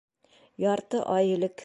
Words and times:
Ярты 0.65 1.03
ай 1.19 1.33
элек. 1.37 1.59